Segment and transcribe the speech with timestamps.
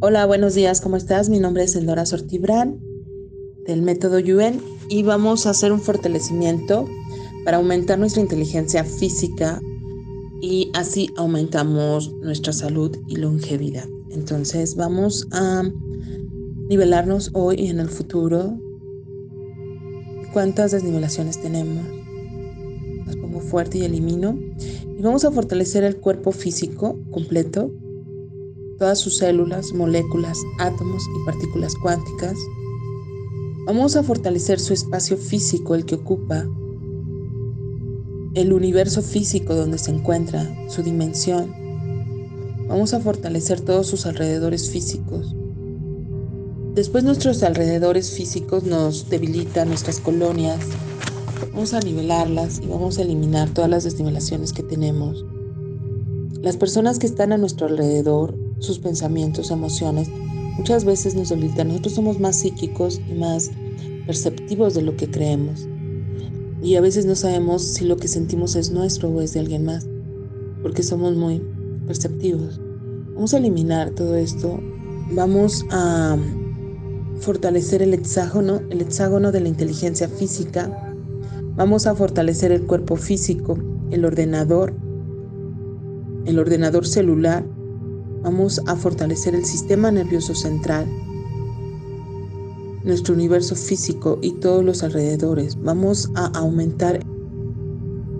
[0.00, 1.28] Hola, buenos días, ¿cómo estás?
[1.28, 2.78] Mi nombre es Endora Sortibrán
[3.66, 6.86] del método Yuen y vamos a hacer un fortalecimiento
[7.44, 9.60] para aumentar nuestra inteligencia física
[10.40, 13.86] y así aumentamos nuestra salud y longevidad.
[14.12, 15.68] Entonces vamos a
[16.68, 18.56] nivelarnos hoy y en el futuro.
[20.32, 21.84] ¿Cuántas desnivelaciones tenemos?
[23.04, 24.38] Las pongo fuerte y elimino.
[24.96, 27.72] Y vamos a fortalecer el cuerpo físico completo
[28.78, 32.36] todas sus células, moléculas, átomos y partículas cuánticas.
[33.66, 36.46] Vamos a fortalecer su espacio físico, el que ocupa,
[38.34, 41.52] el universo físico donde se encuentra, su dimensión.
[42.68, 45.34] Vamos a fortalecer todos sus alrededores físicos.
[46.74, 50.60] Después nuestros alrededores físicos nos debilitan, nuestras colonias.
[51.52, 55.24] Vamos a nivelarlas y vamos a eliminar todas las desnivelaciones que tenemos.
[56.40, 60.08] Las personas que están a nuestro alrededor sus pensamientos, emociones,
[60.56, 61.68] muchas veces nos debilitan.
[61.68, 63.50] Nosotros somos más psíquicos y más
[64.06, 65.68] perceptivos de lo que creemos.
[66.62, 69.64] Y a veces no sabemos si lo que sentimos es nuestro o es de alguien
[69.64, 69.86] más,
[70.62, 71.42] porque somos muy
[71.86, 72.60] perceptivos.
[73.14, 74.60] Vamos a eliminar todo esto.
[75.12, 76.16] Vamos a
[77.20, 80.94] fortalecer el hexágono, el hexágono de la inteligencia física.
[81.56, 83.58] Vamos a fortalecer el cuerpo físico,
[83.90, 84.74] el ordenador,
[86.26, 87.44] el ordenador celular,
[88.22, 90.86] Vamos a fortalecer el sistema nervioso central,
[92.82, 95.56] nuestro universo físico y todos los alrededores.
[95.62, 97.00] Vamos a aumentar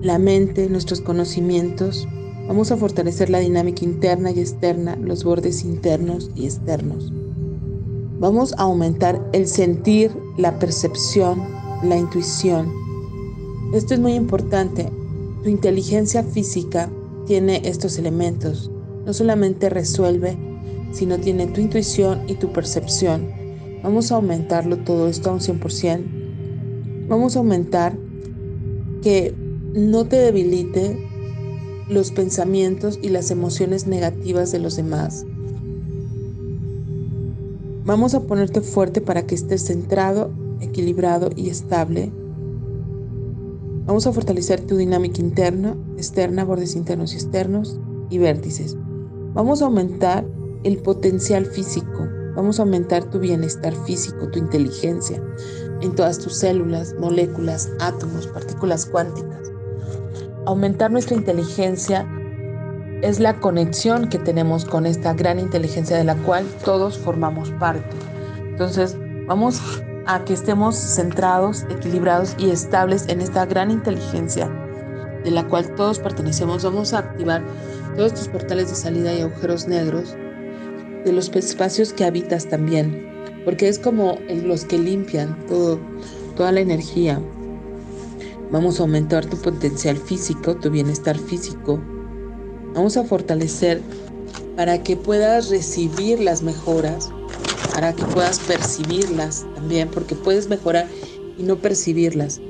[0.00, 2.06] la mente, nuestros conocimientos.
[2.46, 7.12] Vamos a fortalecer la dinámica interna y externa, los bordes internos y externos.
[8.20, 11.42] Vamos a aumentar el sentir, la percepción,
[11.82, 12.72] la intuición.
[13.74, 14.90] Esto es muy importante.
[15.42, 16.88] Tu inteligencia física
[17.26, 18.70] tiene estos elementos
[19.08, 20.36] no solamente resuelve,
[20.92, 23.26] sino tiene tu intuición y tu percepción.
[23.82, 27.06] Vamos a aumentarlo todo esto a un 100%.
[27.08, 27.96] Vamos a aumentar
[29.02, 29.34] que
[29.72, 30.98] no te debilite
[31.88, 35.24] los pensamientos y las emociones negativas de los demás.
[37.86, 42.12] Vamos a ponerte fuerte para que estés centrado, equilibrado y estable.
[43.86, 48.76] Vamos a fortalecer tu dinámica interna, externa, bordes internos y externos y vértices.
[49.38, 50.24] Vamos a aumentar
[50.64, 55.22] el potencial físico, vamos a aumentar tu bienestar físico, tu inteligencia
[55.80, 59.52] en todas tus células, moléculas, átomos, partículas cuánticas.
[60.44, 62.04] Aumentar nuestra inteligencia
[63.02, 67.94] es la conexión que tenemos con esta gran inteligencia de la cual todos formamos parte.
[68.40, 68.96] Entonces,
[69.28, 69.62] vamos
[70.06, 74.50] a que estemos centrados, equilibrados y estables en esta gran inteligencia
[75.22, 76.64] de la cual todos pertenecemos.
[76.64, 77.44] Vamos a activar
[77.96, 80.14] todos tus portales de salida y agujeros negros
[81.04, 83.06] de los espacios que habitas también,
[83.44, 87.20] porque es como los que limpian toda la energía.
[88.50, 91.80] Vamos a aumentar tu potencial físico, tu bienestar físico.
[92.74, 93.80] Vamos a fortalecer
[94.56, 97.10] para que puedas recibir las mejoras,
[97.74, 100.86] para que puedas percibirlas también, porque puedes mejorar
[101.36, 102.40] y no percibirlas.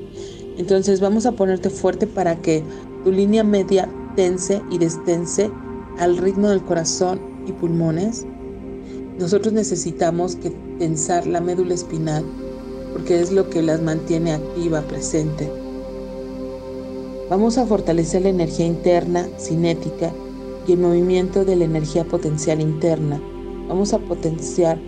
[0.57, 2.63] Entonces vamos a ponerte fuerte para que
[3.03, 5.49] tu línea media tense y destense
[5.97, 8.25] al ritmo del corazón y pulmones.
[9.17, 12.23] Nosotros necesitamos que tensar la médula espinal
[12.93, 15.51] porque es lo que las mantiene activa, presente.
[17.29, 20.11] Vamos a fortalecer la energía interna, cinética
[20.67, 23.21] y el movimiento de la energía potencial interna.
[23.67, 24.79] Vamos a potenciar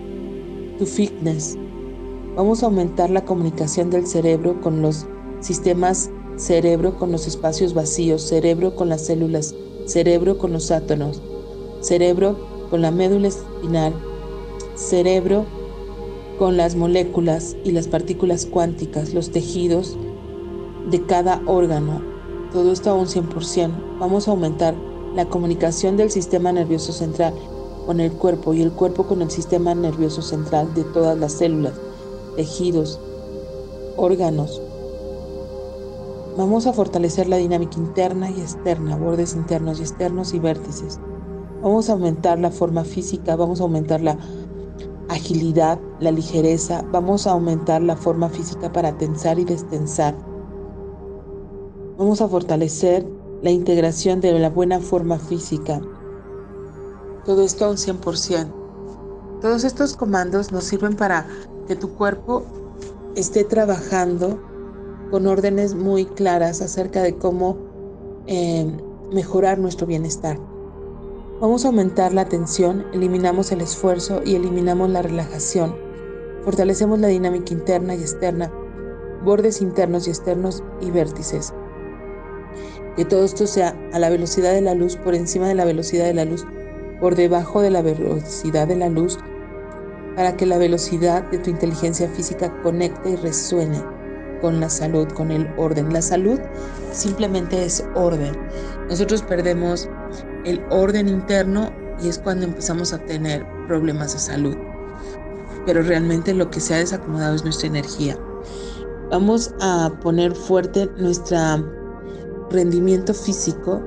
[0.80, 1.58] tu fitness.
[2.36, 5.06] Vamos a aumentar la comunicación del cerebro con los
[5.42, 9.56] sistemas cerebro con los espacios vacíos, cerebro con las células,
[9.86, 11.22] cerebro con los átomos,
[11.81, 12.36] cerebro
[12.69, 13.94] con la médula espinal,
[14.75, 15.46] cerebro
[16.40, 19.97] con las moléculas y las partículas cuánticas, los tejidos
[20.90, 22.02] de cada órgano.
[22.52, 24.00] Todo esto a un 100%.
[24.00, 24.74] Vamos a aumentar
[25.16, 27.34] la comunicación del sistema nervioso central
[27.86, 31.73] con el cuerpo y el cuerpo con el sistema nervioso central de todas las células,
[32.35, 33.00] tejidos,
[33.97, 34.61] órganos,
[36.37, 40.97] Vamos a fortalecer la dinámica interna y externa, bordes internos y externos y vértices.
[41.61, 44.17] Vamos a aumentar la forma física, vamos a aumentar la
[45.09, 50.16] agilidad, la ligereza, vamos a aumentar la forma física para tensar y destensar.
[51.97, 53.05] Vamos a fortalecer
[53.41, 55.81] la integración de la buena forma física.
[57.25, 58.47] Todo esto a un 100%.
[59.41, 61.28] Todos estos comandos nos sirven para
[61.67, 62.43] que tu cuerpo
[63.16, 64.51] esté trabajando
[65.11, 67.58] con órdenes muy claras acerca de cómo
[68.28, 68.66] eh,
[69.11, 70.40] mejorar nuestro bienestar.
[71.41, 75.75] Vamos a aumentar la tensión, eliminamos el esfuerzo y eliminamos la relajación.
[76.46, 78.52] Fortalecemos la dinámica interna y externa,
[79.25, 81.53] bordes internos y externos y vértices.
[82.96, 86.05] Que todo esto sea a la velocidad de la luz, por encima de la velocidad
[86.05, 86.46] de la luz,
[87.02, 89.19] por debajo de la velocidad de la luz,
[90.16, 93.81] para que la velocidad de tu inteligencia física conecte y resuene
[94.41, 95.93] con la salud, con el orden.
[95.93, 96.40] La salud
[96.91, 98.38] simplemente es orden.
[98.90, 99.88] Nosotros perdemos
[100.46, 101.72] el orden interno
[102.02, 104.55] y es cuando empezamos a tener problemas de salud.
[105.66, 108.17] Pero realmente lo que se ha desacomodado es nuestra energía.
[109.11, 111.38] Vamos a poner fuerte nuestro
[112.49, 113.82] rendimiento físico.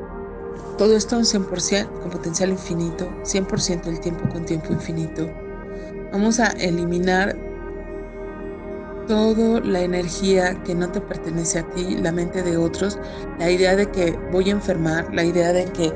[0.78, 5.28] Todo esto un 100% con potencial infinito, 100% del tiempo con tiempo infinito.
[6.12, 7.36] Vamos a eliminar
[9.06, 12.98] toda la energía que no te pertenece a ti, la mente de otros,
[13.38, 15.92] la idea de que voy a enfermar, la idea de que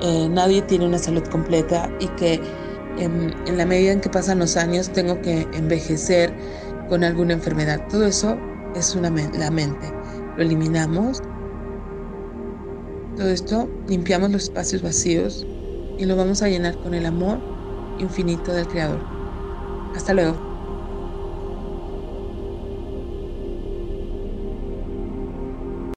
[0.00, 2.40] eh, nadie tiene una salud completa y que
[2.98, 6.32] en, en, la medida en que pasan los años tengo que envejecer
[6.88, 7.86] con alguna enfermedad.
[7.88, 8.36] Todo eso
[8.74, 9.92] es una, la mente.
[10.36, 11.22] Lo eliminamos.
[13.16, 15.46] Todo esto limpiamos los espacios vacíos
[15.98, 17.38] y lo vamos a llenar con el amor
[17.98, 19.00] infinito del Creador.
[19.94, 20.51] Hasta luego.